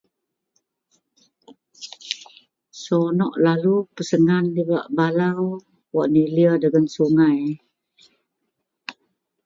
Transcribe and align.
Seronok 2.81 3.33
lalu 3.45 3.75
pesrngan 3.95 4.45
dibak 4.55 4.85
balau 4.97 5.41
wak 5.95 6.07
nilir 6.13 6.53
dagen 6.61 6.85
sungai. 6.95 7.39